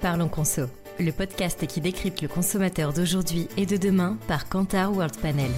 [0.00, 0.62] Parlons Conso,
[0.98, 5.50] le podcast qui décrypte le consommateur d'aujourd'hui et de demain par Kantar World Panel.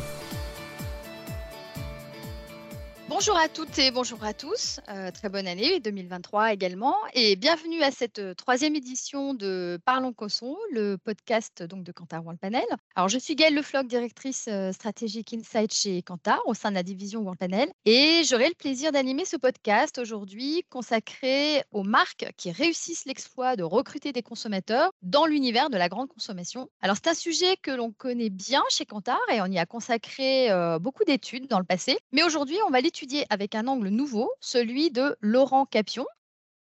[3.24, 4.80] Bonjour à toutes et bonjour à tous.
[4.88, 6.96] Euh, très bonne année 2023 également.
[7.14, 12.24] Et bienvenue à cette euh, troisième édition de Parlons Cosson, le podcast donc, de Kantar
[12.24, 12.64] World Panel.
[12.96, 16.82] Alors, je suis Gaëlle Lefloc, directrice euh, stratégique Insight chez Kantar au sein de la
[16.82, 17.68] division World Panel.
[17.84, 23.62] Et j'aurai le plaisir d'animer ce podcast aujourd'hui consacré aux marques qui réussissent l'exploit de
[23.62, 26.68] recruter des consommateurs dans l'univers de la grande consommation.
[26.80, 30.48] Alors, c'est un sujet que l'on connaît bien chez Kantar et on y a consacré
[30.80, 31.96] beaucoup d'études dans le passé.
[32.10, 36.06] Mais aujourd'hui, on va l'étudier avec un angle nouveau, celui de Laurent Capion.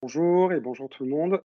[0.02, 1.42] Bonjour et bonjour tout le monde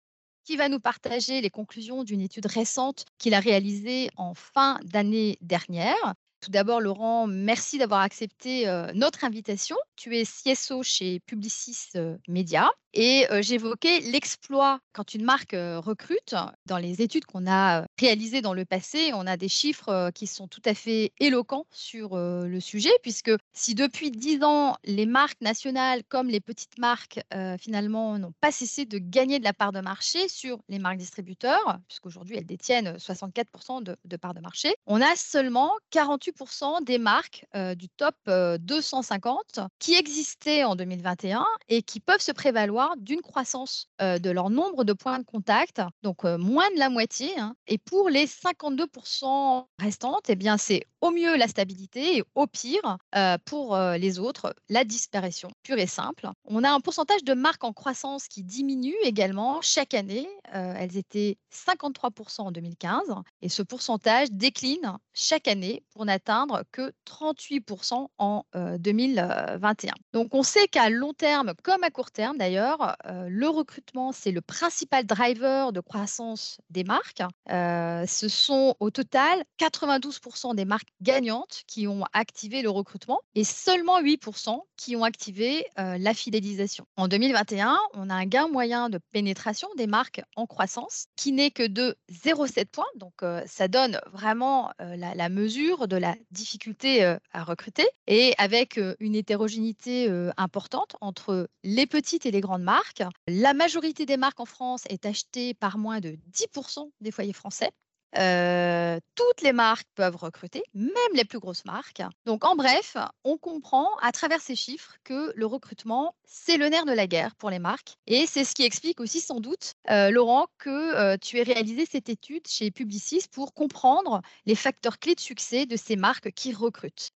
[0.45, 5.39] qui va nous partager les conclusions d'une étude récente qu'il a réalisée en fin d'année
[5.41, 6.15] dernière.
[6.41, 9.77] Tout d'abord, Laurent, merci d'avoir accepté euh, notre invitation.
[9.97, 16.35] Tu es CSO chez Publicis euh, Media et j'évoquais l'exploit quand une marque recrute.
[16.65, 20.49] Dans les études qu'on a réalisées dans le passé, on a des chiffres qui sont
[20.49, 26.03] tout à fait éloquents sur le sujet, puisque si depuis dix ans, les marques nationales
[26.09, 27.21] comme les petites marques,
[27.61, 31.79] finalement, n'ont pas cessé de gagner de la part de marché sur les marques distributeurs,
[31.88, 37.45] puisqu'aujourd'hui, elles détiennent 64% de, de part de marché, on a seulement 48% des marques
[37.77, 44.30] du top 250 qui existaient en 2021 et qui peuvent se prévaloir d'une croissance de
[44.30, 47.30] leur nombre de points de contact, donc moins de la moitié.
[47.38, 47.54] Hein.
[47.66, 52.98] Et pour les 52% restantes, eh bien, c'est au mieux la stabilité et au pire,
[53.45, 56.29] pour les autres, la disparition pure et simple.
[56.45, 60.29] On a un pourcentage de marques en croissance qui diminue également chaque année.
[60.52, 63.02] elles étaient 53% en 2015
[63.42, 68.45] et ce pourcentage décline chaque année pour n'atteindre que 38% en
[68.78, 69.93] 2021.
[70.12, 74.31] Donc on sait qu'à long terme comme à court terme d'ailleurs, euh, le recrutement, c'est
[74.31, 77.22] le principal driver de croissance des marques.
[77.50, 83.44] Euh, ce sont au total 92% des marques gagnantes qui ont activé le recrutement et
[83.44, 86.87] seulement 8% qui ont activé euh, la fidélisation.
[86.97, 91.50] En 2021, on a un gain moyen de pénétration des marques en croissance qui n'est
[91.50, 92.84] que de 0,7 points.
[92.97, 93.15] Donc,
[93.47, 100.09] ça donne vraiment la, la, mesure de la difficulté à recruter et avec une hétérogénéité
[100.37, 103.03] importante entre les petites et les grandes marques.
[103.28, 107.71] La majorité des marques en France est achetée par moins de 10% des foyers français.
[108.12, 112.03] Toutes les marques peuvent recruter, même les plus grosses marques.
[112.25, 116.87] Donc, en bref, on comprend à travers ces chiffres que le recrutement, c'est le nerf
[116.87, 117.97] de la guerre pour les marques.
[118.06, 122.47] Et c'est ce qui explique aussi sans doute, Laurent, que tu aies réalisé cette étude
[122.49, 127.11] chez Publicis pour comprendre les facteurs clés de succès de ces marques qui recrutent.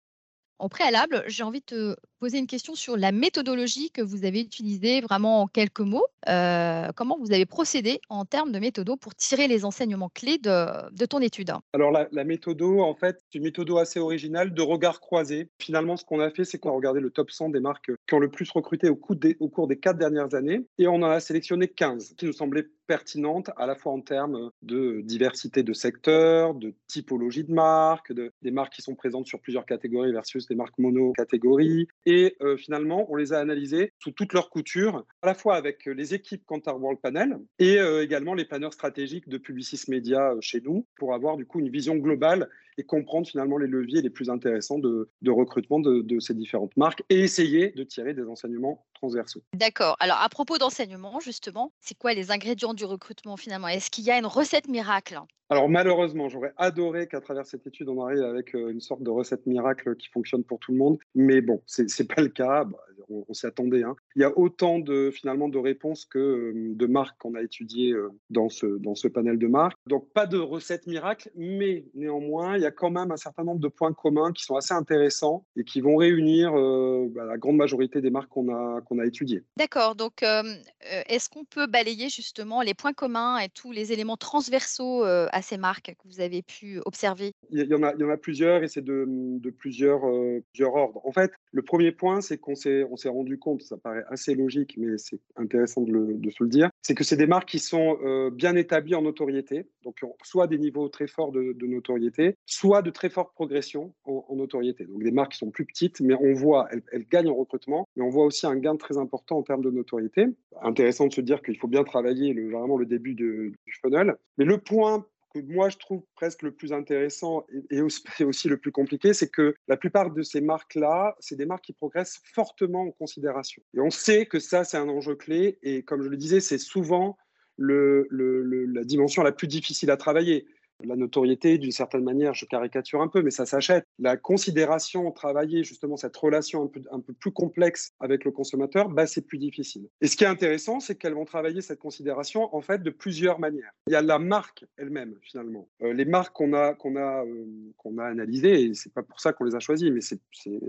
[0.60, 4.42] En préalable, j'ai envie de te poser une question sur la méthodologie que vous avez
[4.42, 6.06] utilisée vraiment en quelques mots.
[6.28, 11.06] Euh, comment vous avez procédé en termes de méthodo pour tirer les enseignements clés de,
[11.06, 11.52] ton étude?
[11.74, 15.50] Alors la, méthodo, en fait, c'est une méthodo assez originale de regard croisé.
[15.60, 18.14] Finalement, ce qu'on a fait, c'est qu'on a regardé le top 100 des marques qui
[18.14, 21.68] ont le plus recruté au, cours des quatre dernières années et on en a sélectionné
[21.68, 26.74] 15 qui nous semblaient pertinentes à la fois en termes de diversité de secteurs, de
[26.88, 30.78] typologie de marques, de, des marques qui sont présentes sur plusieurs catégories versus des marques
[30.78, 31.88] mono-catégories.
[32.10, 35.86] Et euh, finalement, on les a analysées sous toutes leurs coutures, à la fois avec
[35.86, 40.38] les équipes Kantar World Panel et euh, également les planeurs stratégiques de Publicis Media euh,
[40.40, 44.10] chez nous pour avoir du coup une vision globale et comprendre finalement les leviers les
[44.10, 48.86] plus intéressants de, recrutement de, de, ces différentes marques et essayer de tirer des enseignements
[48.94, 49.42] transversaux.
[49.54, 49.96] D'accord.
[50.00, 53.68] Alors à propos d'enseignement, justement, c'est quoi les ingrédients du recrutement finalement?
[53.68, 55.20] Est-ce qu'il y a une recette miracle?
[55.50, 59.10] Alors malheureusement, j'aurais adoré qu'à travers cette étude, on arrive avec euh, une sorte de
[59.10, 62.66] recette miracle qui fonctionne pour tout le monde, mais bon, c'est n'est pas le cas.
[62.66, 62.78] Bah,
[63.10, 63.84] on, s'y attendait.
[63.84, 63.96] Hein.
[64.16, 67.92] Il y a autant de finalement de réponses que euh, de marques qu'on a étudiées
[67.92, 69.78] euh, dans ce dans ce panel de marques.
[69.88, 73.60] Donc pas de recette miracle, mais néanmoins, il y a quand même un certain nombre
[73.60, 78.02] de points communs qui sont assez intéressants et qui vont réunir bah, la grande majorité
[78.02, 79.44] des marques qu'on a qu'on a étudiées.
[79.58, 79.96] D'accord.
[79.96, 85.42] Donc est-ce qu'on peut balayer justement les points communs et tous les éléments transversaux à
[85.42, 87.34] ces marques que vous avez pu observer?
[87.50, 90.44] Il y en a, il y en a plusieurs et c'est de, de plusieurs, euh,
[90.54, 91.02] plusieurs ordres.
[91.06, 94.34] En fait, le premier point, c'est qu'on s'est, on s'est rendu compte, ça paraît assez
[94.34, 97.50] logique, mais c'est intéressant de, le, de, se le dire, c'est que c'est des marques
[97.50, 102.36] qui sont euh, bien établies en notoriété, donc soit des niveaux très forts de, notoriété,
[102.48, 104.86] soit de très forte progression en, notoriété.
[104.86, 108.04] Donc des marques qui sont plus petites, mais on voit, elles, gagnent en recrutement, mais
[108.04, 110.26] on voit aussi un gain très important en termes de notoriété.
[110.62, 114.16] Intéressant de se dire qu'il faut bien travailler le, vraiment le début du funnel.
[114.40, 115.06] Mais le point
[115.42, 119.78] moi je trouve presque le plus intéressant et, aussi le plus compliqué, c'est que la
[119.78, 123.62] plupart de ces marques-là, c'est des marques qui progressent fortement en considération.
[123.74, 125.60] Et on sait que ça, c'est un enjeu clé.
[125.64, 127.18] Et comme je le disais, c'est souvent
[127.60, 130.46] la dimension la plus difficile à travailler.
[130.84, 133.86] La notoriété, d'une certaine manière, je caricature un peu, mais ça s'achète.
[134.00, 139.26] La considération, travailler justement cette relation un peu, plus complexe avec le consommateur, bah, c'est
[139.26, 139.88] plus difficile.
[140.02, 143.40] Et ce qui est intéressant, c'est qu'elles vont travailler cette considération en fait de plusieurs
[143.40, 143.72] manières.
[143.88, 145.68] Il y a la marque elle-même finalement.
[145.82, 149.34] Euh, les marques qu'on a qu'on a euh, a analysées, et c'est pas pour ça
[149.34, 150.20] qu'on les a choisies, mais c'est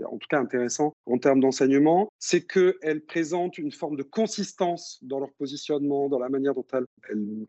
[0.05, 5.19] en tout cas intéressant en termes d'enseignement, c'est qu'elles présentent une forme de consistance dans
[5.19, 6.85] leur positionnement, dans la manière dont elles,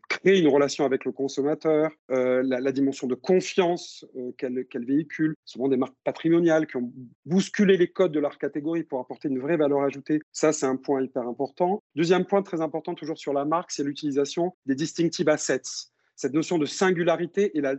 [0.09, 1.91] créent une relation avec le consommateur.
[2.09, 6.91] Euh, la, dimension de confiance euh, qu'elle véhicule, souvent des marques patrimoniales qui ont
[7.25, 10.21] bousculé les codes de leur catégorie pour apporter une vraie valeur ajoutée.
[10.31, 11.83] Ça, c'est un point hyper important.
[11.95, 15.89] Deuxième point très important, toujours sur la marque, c'est l'utilisation des distinctive assets
[16.21, 17.75] cette notion de singularité et la,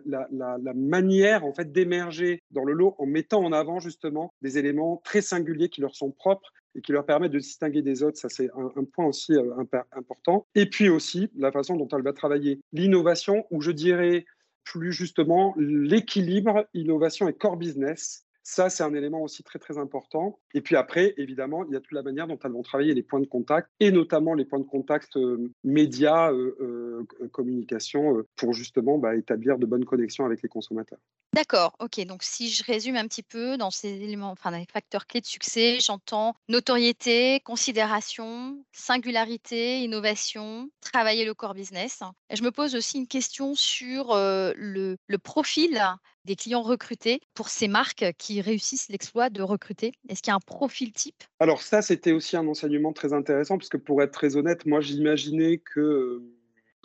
[0.75, 5.21] manière en fait d'émerger dans le lot en mettant en avant justement des éléments très
[5.21, 8.19] singuliers qui leur sont propres et qui leur permettent de distinguer des autres.
[8.19, 10.47] Ça, c'est un, point aussi euh, important.
[10.55, 14.25] Et puis aussi, la façon dont elle va travailler l'innovation, ou je dirais
[14.65, 18.25] plus justement l'équilibre innovation et core business.
[18.43, 20.39] Ça, c'est un élément aussi très, très important.
[20.55, 23.03] Et puis après, évidemment, il y a toute la manière dont elles vont travailler les
[23.03, 28.53] points de contact, et notamment les points de contact euh, médias, euh, euh, communication, pour
[28.53, 30.99] justement bah, établir de bonnes connexions avec les consommateurs.
[31.35, 32.05] D'accord, ok.
[32.05, 35.21] Donc si je résume un petit peu dans ces éléments, enfin dans les facteurs clés
[35.21, 42.01] de succès, j'entends notoriété, considération, singularité, innovation, travailler le core business.
[42.29, 45.81] Et je me pose aussi une question sur le, le profil
[46.25, 49.93] des clients recrutés pour ces marques qui réussissent l'exploit de recruter?
[50.09, 51.25] Est-ce qu'il y a un profil type?
[51.41, 54.81] Alors ça, c'était aussi un enseignement très intéressant, parce que pour être très honnête, moi
[54.81, 56.23] j'imaginais que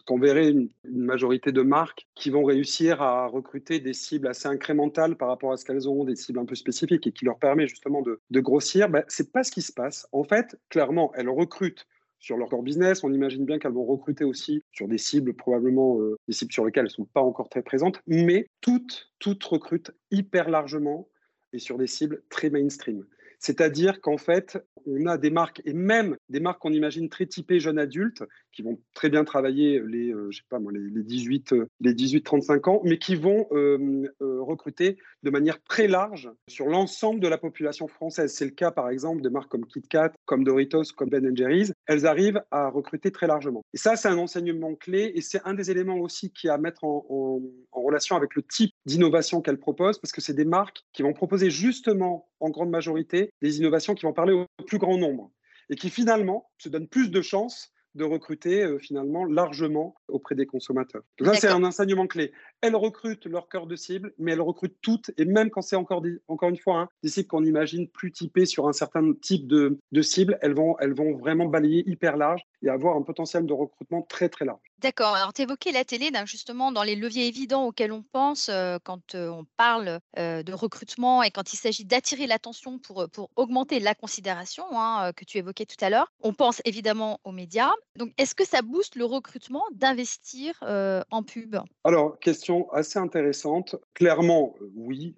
[0.08, 5.18] qu'on verrait une, majorité de marques qui vont réussir à recruter des cibles assez incrémentales
[5.18, 7.68] par rapport à ce qu'elles ont, des cibles un peu spécifiques et qui leur permet
[7.68, 8.90] justement de, grossir.
[8.90, 10.08] Ben, ce n'est pas ce qui se passe.
[10.14, 11.86] En fait, clairement, elles recrutent
[12.20, 13.04] sur leur core business.
[13.04, 16.66] On imagine bien qu'elles vont recruter aussi sur des cibles, probablement euh, des cibles sur
[16.66, 21.10] lesquelles elles ne sont pas encore très présentes, mais toutes, toutes recrutent hyper largement
[21.54, 23.06] et sur des cibles très mainstream.
[23.40, 27.60] C'est-à-dire qu'en fait, on a des marques, et même des marques qu'on imagine très typées
[27.60, 30.30] jeunes adultes, qui vont très bien travailler les, euh,
[30.72, 36.32] les, 18, les 18-35 ans, mais qui vont euh, euh, recruter de manière très large
[36.48, 38.34] sur l'ensemble de la population française.
[38.34, 41.74] C'est le cas, par exemple, de marques comme KitKat, comme Doritos, comme Ben Jerry's.
[41.86, 43.64] Elles arrivent à recruter très largement.
[43.74, 46.60] Et ça, c'est un enseignement clé, et c'est un des éléments aussi qui a à
[46.60, 47.40] mettre en
[47.72, 51.50] relation avec le type d'innovation qu'elles proposent, parce que c'est des marques qui vont proposer
[51.50, 55.30] justement, en grande majorité, des innovations qui vont parler au plus grand nombre
[55.70, 60.46] et qui finalement se donnent plus de chances de recruter euh, finalement largement auprès des
[60.46, 61.02] consommateurs.
[61.18, 62.32] Donc ça, c'est un enseignement clé.
[62.62, 66.04] Elles recrutent leur cœur de cible, mais elles recrutent toutes, et même quand c'est encore,
[66.28, 69.80] encore une fois hein, des cibles qu'on imagine plus typées sur un certain type de,
[69.92, 73.54] de cible, elles vont, elles vont vraiment balayer hyper large et avoir un potentiel de
[73.54, 74.62] recrutement très très large.
[74.80, 75.16] D'accord.
[75.16, 79.16] Alors, tu évoquais la télé, justement, dans les leviers évidents auxquels on pense euh, quand
[79.16, 83.96] euh, on parle euh, de recrutement et quand il s'agit d'attirer l'attention pour, augmenter la
[83.96, 86.12] considération hein, que tu évoquais tout à l'heure.
[86.22, 87.72] On pense évidemment aux médias.
[87.96, 91.58] Donc, est-ce que ça booste le recrutement d'investir en pub?
[91.84, 93.76] Alors, question assez intéressante.
[93.96, 95.16] Clairement, oui.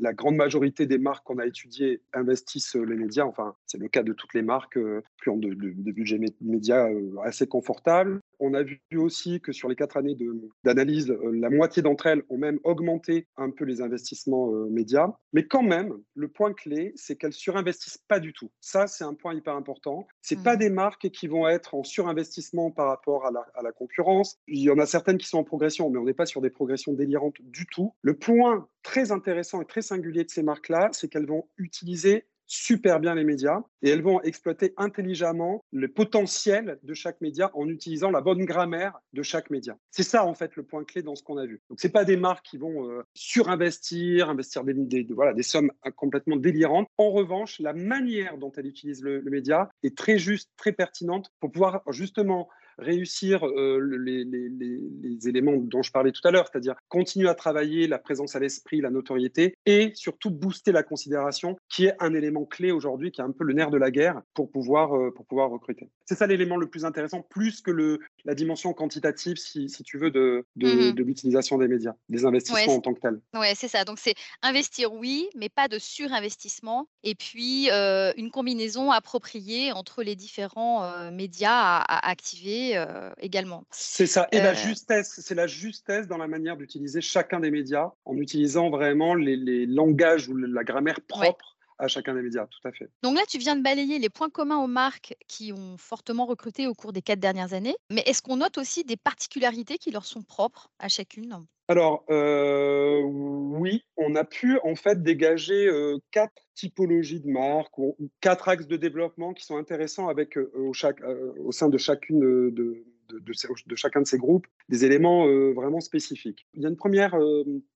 [0.00, 3.24] la grande majorité des marques qu'on a étudiées investissent les médias.
[3.24, 4.78] Enfin, c'est le cas de toutes les marques
[5.22, 6.88] qui ont de, de, de budget médias
[7.24, 8.20] assez confortables.
[8.44, 10.16] On a vu aussi que sur les quatre années
[10.64, 15.12] d'analyse, euh, la moitié d'entre elles ont même augmenté un peu les investissements euh, médias.
[15.32, 18.50] Mais quand même, le point clé, c'est qu'elles surinvestissent pas du tout.
[18.60, 20.08] Ça, c'est un point hyper important.
[20.22, 20.42] C'est mmh.
[20.42, 24.36] pas des marques qui vont être en surinvestissement par rapport à la, à la concurrence.
[24.48, 26.50] Il y en a certaines qui sont en progression, mais on n'est pas sur des
[26.50, 27.94] progressions délirantes du tout.
[28.02, 33.00] Le point très intéressant et très singulier de ces marques-là, c'est qu'elles vont utiliser super
[33.00, 38.10] bien les médias et elles vont exploiter intelligemment le potentiel de chaque média en utilisant
[38.10, 39.78] la bonne grammaire de chaque média.
[39.90, 41.62] C'est ça en fait le point clé dans ce qu'on a vu.
[41.70, 46.36] Donc c'est pas des marques qui vont euh, surinvestir, investir des, voilà, des sommes complètement
[46.36, 46.88] délirantes.
[46.98, 51.50] En revanche, la manière dont elles utilisent le média est très juste, très pertinente pour
[51.50, 52.50] pouvoir justement
[52.82, 57.98] réussir euh, les, éléments dont je parlais tout à l'heure, c'est-à-dire continuer à travailler la
[57.98, 62.72] présence à l'esprit, la notoriété, et surtout booster la considération, qui est un élément clé
[62.72, 65.50] aujourd'hui, qui est un peu le nerf de la guerre pour pouvoir, euh, pour pouvoir
[65.50, 65.88] recruter.
[66.06, 70.10] C'est ça l'élément le plus intéressant, plus que le, la dimension quantitative, si, tu veux,
[70.10, 73.20] de, mmh de, l'utilisation des médias, des investissements en tant que tels.
[73.34, 73.84] Oui, c'est ça.
[73.84, 80.02] Donc c'est investir, oui, mais pas de surinvestissement, et puis euh, une combinaison appropriée entre
[80.02, 83.64] les différents médias à activer euh, également.
[83.70, 84.28] C'est ça.
[84.32, 88.16] Et la euh, justesse, c'est la justesse dans la manière d'utiliser chacun des médias en
[88.16, 91.51] utilisant vraiment les, langages ou la grammaire propre
[91.82, 92.88] à chacun des médias, tout à fait.
[93.02, 96.68] Donc là, tu viens de balayer les points communs aux marques qui ont fortement recruté
[96.68, 97.74] au cours des quatre dernières années.
[97.90, 101.44] Mais est-ce qu'on note aussi des particularités qui leur sont propres à chacune?
[101.66, 107.96] Alors, euh, oui, on a pu en fait dégager euh, quatre typologies de marques ou,
[108.20, 111.00] quatre axes de développement qui sont intéressants avec euh, au, chaque,
[111.38, 116.46] au, sein de chacune de, de, chacun de ces groupes des éléments vraiment spécifiques.
[116.54, 117.14] Il y a une première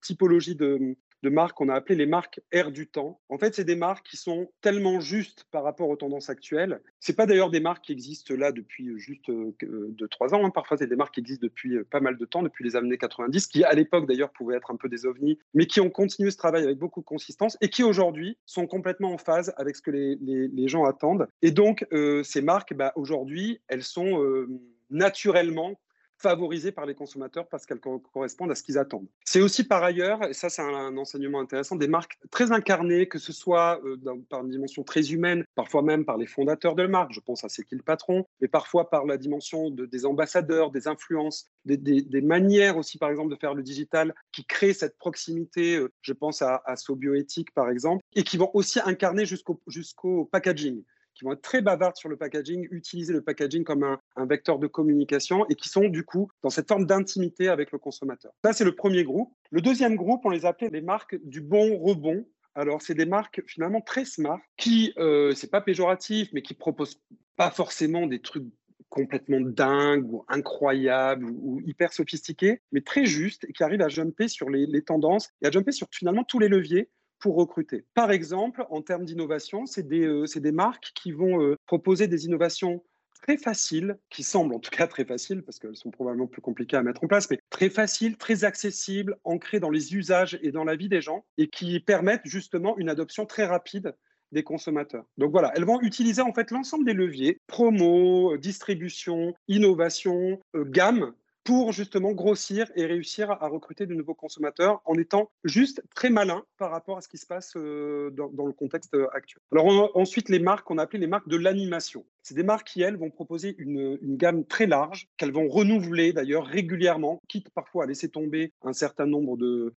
[0.00, 0.96] typologie de,
[1.26, 3.21] de marques qu'on a appelées les marques air du temps.
[3.28, 6.80] En fait, c'est des marques qui sont tellement justes par rapport aux tendances actuelles.
[7.00, 10.47] C'est pas d'ailleurs des marques qui existent là depuis euh, juste euh, deux, trois ans.
[10.47, 10.50] Hein.
[10.50, 12.97] Parfois, c'est des marques qui existent depuis euh, pas mal de temps, depuis les années
[12.97, 16.30] 90, qui à l'époque d'ailleurs pouvaient être un peu des ovnis, mais qui ont continué
[16.30, 19.83] ce travail avec beaucoup de consistance et qui aujourd'hui sont complètement en phase avec ce
[19.83, 21.26] que les, les, gens attendent.
[21.42, 21.87] Et donc,
[22.23, 24.47] ces marques, bah, aujourd'hui, elles sont
[24.90, 25.78] naturellement
[26.18, 29.06] favorisées par les consommateurs parce qu'elles correspondent à ce qu'ils attendent.
[29.25, 33.18] C'est aussi par ailleurs, et ça c'est un, enseignement intéressant, des marques très incarnées, que
[33.18, 33.96] ce soit euh,
[34.30, 37.49] par une dimension très humaine, parfois même par les fondateurs de marque, je pense à
[37.49, 41.76] C'est qui le patron, mais parfois par la dimension de, des ambassadeurs, des influences, des,
[42.23, 46.42] manières aussi par exemple de faire le digital qui créent cette proximité, euh, je pense
[46.42, 50.82] à, à Sobioéthique par exemple, et qui vont aussi incarner jusqu'au packaging
[51.16, 54.66] qui vont être très bavardes sur le packaging, utiliser le packaging comme un, vecteur de
[54.66, 58.32] communication et qui sont du coup dans cette forme d'intimité avec le consommateur.
[58.44, 59.32] Ça, c'est le premier groupe.
[59.50, 62.26] Le deuxième groupe, on les appelait les marques du bon rebond.
[62.54, 67.00] Alors, c'est des marques finalement très smart qui, euh, c'est pas péjoratif, mais qui proposent
[67.37, 68.44] pas forcément des trucs
[68.88, 74.28] complètement dingues ou incroyables ou, hyper sophistiqués, mais très justes et qui arrivent à jumper
[74.28, 77.85] sur les, les tendances et à jumper sur finalement tous les leviers pour recruter.
[77.94, 82.26] Par exemple, en termes d'innovation, c'est des, euh, des, marques qui vont euh, proposer des
[82.26, 82.82] innovations
[83.23, 86.76] très faciles, qui semblent en tout cas très faciles, parce qu'elles sont probablement plus compliquées
[86.76, 90.64] à mettre en place, mais très faciles, très accessibles, ancrées dans les usages et dans
[90.64, 93.94] la vie des gens, et qui permettent justement une adoption très rapide
[94.32, 95.04] des consommateurs.
[95.18, 101.12] Donc voilà, elles vont utiliser en fait l'ensemble des leviers, promo, distribution, innovation, euh, gamme,
[101.47, 106.43] pour justement grossir et réussir à recruter de nouveaux consommateurs en étant juste très malin
[106.59, 109.41] par rapport à ce qui se passe euh, dans, le contexte euh, actuel.
[109.53, 112.05] Alors ensuite, les marques, on a les marques de l'animation.
[112.26, 116.45] C'est des marques qui, elles, vont proposer une, gamme très large, qu'elles vont renouveler d'ailleurs
[116.45, 119.73] régulièrement, quitte parfois à laisser tomber un certain nombre de,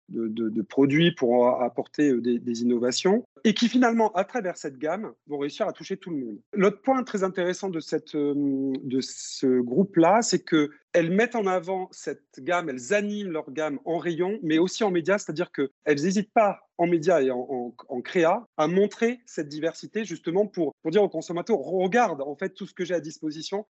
[0.67, 5.67] produits pour apporter euh, des, innovations, et qui finalement, à travers cette gamme, vont réussir
[5.67, 6.39] à toucher tout le monde.
[6.53, 11.87] L'autre point très intéressant de, cette, de ce groupe-là, c'est que elles mettent en avant
[11.91, 15.69] cette gamme, elles animent leur gamme en rayon, mais aussi en médias, c'est-à-dire qu'elles
[16.01, 21.03] n'hésitent pas en médias et en, créa à montrer cette diversité justement pour, pour dire
[21.03, 23.67] aux consommateurs, regarde en fait tout ce que j'ai à disposition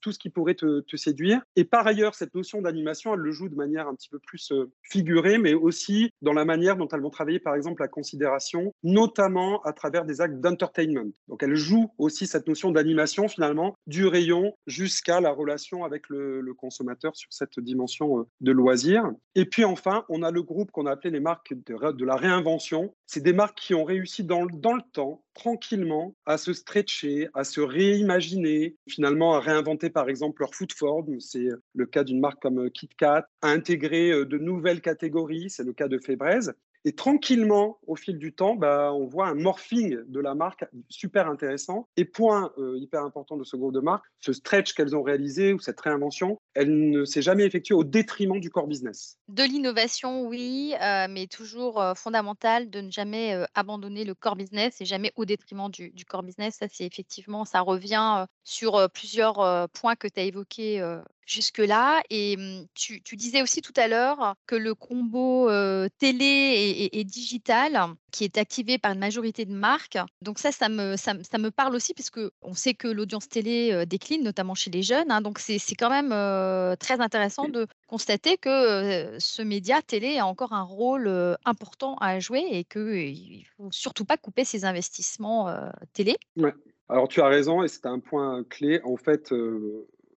[0.00, 1.40] tout ce qui pourrait te, séduire.
[1.56, 4.52] Et par ailleurs, cette notion d'animation, elle le joue de manière un petit peu plus
[4.52, 8.74] euh, figurée, mais aussi dans la manière dont elles vont travailler, par exemple, la considération,
[8.82, 11.10] notamment à travers des actes d'entertainment.
[11.28, 16.52] Donc, elle joue aussi cette notion d'animation, finalement, du rayon jusqu'à la relation avec le,
[16.56, 19.10] consommateur sur cette dimension euh, de loisir.
[19.34, 22.16] Et puis, enfin, on a le groupe qu'on a appelé les marques de, de la
[22.16, 22.94] réinvention.
[23.06, 27.44] C'est des marques qui ont réussi dans, dans le temps, tranquillement, à se stretcher, à
[27.44, 32.40] se réimaginer, finalement, à inventer par exemple leur food form, c'est le cas d'une marque
[32.40, 36.52] comme KitKat, à intégrer euh, de nouvelles catégories, c'est le cas de Febreze,
[36.84, 41.28] et tranquillement, au fil du temps, bah, on voit un morphing de la marque super
[41.28, 41.88] intéressant.
[41.98, 45.52] Et point euh, hyper important de ce groupe de marques, ce stretch qu'elles ont réalisé
[45.52, 49.18] ou cette réinvention, elle ne s'est jamais effectuée au détriment du core business.
[49.28, 54.80] De l'innovation, oui, euh, mais toujours euh, fondamental de ne jamais abandonner le core business
[54.80, 56.56] et jamais au détriment du, core business.
[56.56, 60.82] Ça, c'est effectivement, ça revient sur plusieurs points que tu as évoqués
[61.26, 62.02] jusque-là.
[62.10, 65.50] Et mmh, tu, disais aussi tout à l'heure que le combo
[65.98, 67.76] télé et, digital,
[68.10, 71.74] qui est activé par une majorité de marques, donc ça, ça me, ça, me parle
[71.74, 75.10] aussi, puisque on sait que l'audience télé décline, notamment chez les jeunes.
[75.10, 80.52] Hein, donc c'est quand même très intéressant de constater que ce média télé a encore
[80.52, 81.08] un rôle
[81.44, 85.54] important à jouer et qu'il ne faut surtout pas couper ses investissements
[85.92, 86.16] télé.
[86.36, 86.54] Ouais.
[86.88, 88.80] Alors tu as raison et c'est un point clé.
[88.84, 89.32] En fait,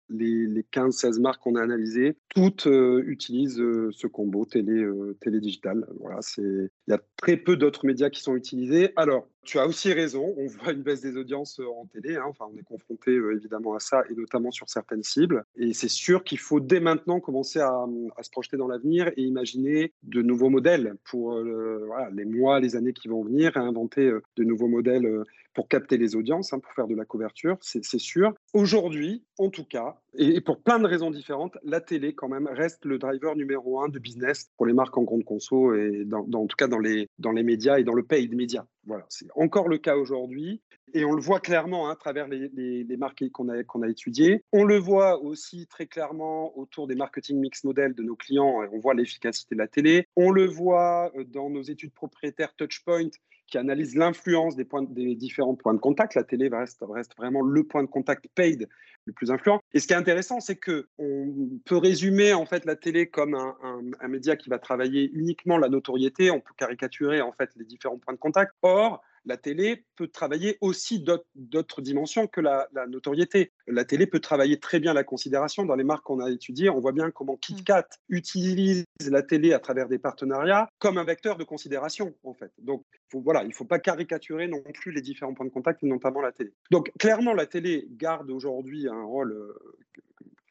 [0.09, 5.39] les, 15-16 marques qu'on a analysées, toutes euh, utilisent euh, ce combo télé, euh, télé
[5.39, 5.85] digital.
[5.99, 8.91] Voilà, il y a très peu d'autres médias qui sont utilisés.
[8.95, 12.15] Alors, tu as aussi raison, on voit une baisse des audiences en télé.
[12.15, 12.25] Hein.
[12.27, 15.45] Enfin, on est confronté évidemment à ça et notamment sur certaines cibles.
[15.55, 17.85] Et c'est sûr qu'il faut dès maintenant commencer à,
[18.21, 23.07] se projeter dans l'avenir et imaginer de nouveaux modèles pour les mois, les années qui
[23.07, 25.23] vont venir, inventer de nouveaux modèles
[25.55, 28.33] pour capter les audiences, hein, pour faire de la couverture, c'est sûr.
[28.53, 32.85] Aujourd'hui, en tout cas, et pour plein de raisons différentes, la télé quand même reste
[32.85, 36.55] le driver numéro un de business pour les marques en grande conso et en tout
[36.57, 38.67] cas dans les, dans les médias et dans le paid média.
[38.85, 40.61] Voilà, c'est encore le cas aujourd'hui.
[40.93, 44.43] Et on le voit clairement hein, à travers les, les, marques qu'on a, a étudiées.
[44.51, 48.61] On le voit aussi très clairement autour des marketing mix models de nos clients.
[48.71, 50.07] On voit l'efficacité de la télé.
[50.15, 53.09] On le voit euh, dans nos études propriétaires Touchpoint
[53.47, 56.15] qui analysent l'influence des, des différents points de contact.
[56.15, 58.67] La télé reste, reste vraiment le point de contact paid
[59.05, 59.59] le plus influent.
[59.73, 63.35] Et ce qui est intéressant, c'est que on peut résumer en fait la télé comme
[63.35, 63.55] un,
[63.99, 66.31] un, média qui va travailler uniquement la notoriété.
[66.31, 68.53] On peut caricaturer en fait les différents points de contact.
[68.63, 71.03] Or, la télé peut travailler aussi
[71.35, 73.51] d'autres dimensions que la, notoriété.
[73.67, 75.65] La télé peut travailler très bien la considération.
[75.65, 78.15] Dans les marques qu'on a étudiées, on voit bien comment KitKat mm.
[78.15, 82.51] utilise la télé à travers des partenariats comme un vecteur de considération, en fait.
[82.59, 86.21] Donc, voilà, il ne faut pas caricaturer non plus les différents points de contact, notamment
[86.21, 86.53] la télé.
[86.71, 89.77] Donc, clairement, la télé garde aujourd'hui un rôle euh,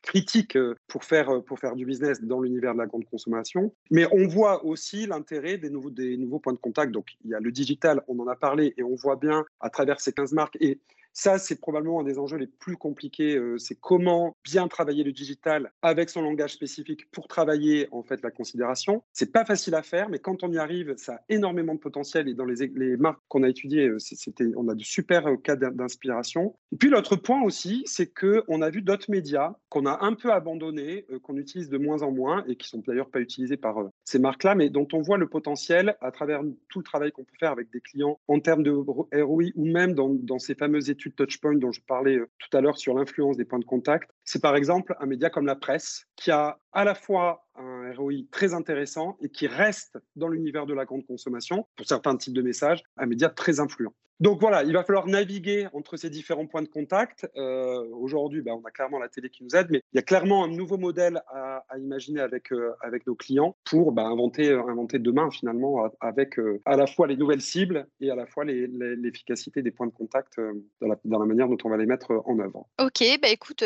[0.04, 3.74] critique euh, pour faire, euh, pour faire du business dans l'univers de la grande consommation.
[3.90, 6.92] Mais on voit aussi l'intérêt des nouveaux, des nouveaux points de contact.
[6.92, 9.70] Donc, il y a le digital, on en a parlé, et on voit bien à
[9.70, 10.56] travers ces 15 marques.
[10.60, 10.78] Et
[11.14, 13.36] ça, c'est probablement un des enjeux les plus compliqués.
[13.36, 18.20] Euh, c'est comment bien travailler le digital avec son langage spécifique pour travailler en fait
[18.22, 19.04] la considération.
[19.12, 22.28] C'est pas facile à faire, mais quand on y arrive, ça a énormément de potentiel.
[22.28, 25.36] Et dans les, les marques qu'on a étudiées, euh, c'était, on a de super euh,
[25.36, 26.56] cas d'inspiration.
[26.72, 30.14] Et puis l'autre point aussi, c'est que on a vu d'autres médias qu'on a un
[30.14, 33.76] peu abandonnés, qu'on utilise de moins en moins et qui sont d'ailleurs pas utilisés par
[34.04, 37.36] ces marques-là, mais dont on voit le potentiel à travers tout le travail qu'on peut
[37.38, 41.03] faire avec des clients en termes de ROI ou même dans, dans ces fameuses études
[41.12, 44.42] Touchpoint dont je parlais euh, tout à l'heure sur l'influence des points de contact, c'est
[44.42, 48.54] par exemple un média comme la presse qui a à la fois un ROI très
[48.54, 52.82] intéressant et qui reste dans l'univers de la grande consommation, pour certains types de messages,
[52.96, 53.92] un média très influent.
[54.20, 57.28] Donc voilà, il va falloir naviguer entre ces différents points de contact.
[57.36, 60.02] Euh, aujourd'hui, bah, on a clairement la télé qui nous aide, mais il y a
[60.02, 65.00] clairement un nouveau modèle à, imaginer avec, euh, avec nos clients pour bah, inventer, inventer
[65.00, 69.72] demain finalement avec à la fois les nouvelles cibles et à la fois l'efficacité des
[69.72, 70.38] points de contact
[70.80, 72.68] dans la, dans, la, manière dont on va les mettre en œuvre.
[72.80, 73.64] Ok, bah écoute,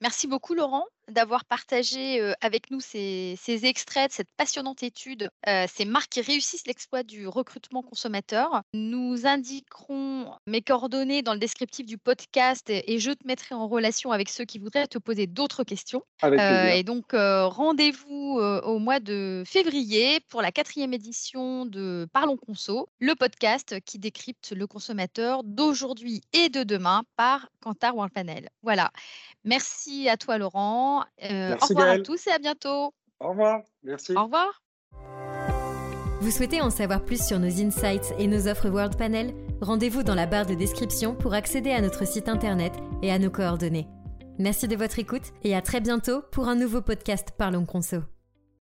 [0.00, 5.30] merci beaucoup Laurent d'avoir partagé avec nous ces, extraits de cette passionnante étude,
[5.68, 8.62] ces marques qui réussissent l'exploit du recrutement consommateur.
[8.72, 14.12] Nous indiquerons mes coordonnées dans le descriptif du podcast et, je te mettrai en relation
[14.12, 16.02] avec ceux qui voudraient te poser d'autres questions.
[16.22, 23.14] et donc, rendez-vous au mois de février pour la quatrième édition de Parlons Conso, le
[23.14, 28.48] podcast qui décrypte le consommateur d'aujourd'hui et de demain par Kantar Panel.
[28.62, 28.90] Voilà.
[29.44, 31.04] Merci à toi, Laurent.
[31.22, 32.92] Euh, au revoir à tous et à bientôt.
[33.20, 33.60] Au revoir.
[33.82, 34.14] Merci.
[34.16, 34.62] Au revoir.
[36.20, 39.34] Vous souhaitez en savoir plus sur nos insights et nos offres World Panel?
[39.60, 43.30] Rendez-vous dans la barre de description pour accéder à notre site internet et à nos
[43.30, 43.86] coordonnées.
[44.38, 47.98] Merci de votre écoute et à très bientôt pour un nouveau podcast Parlons Conso.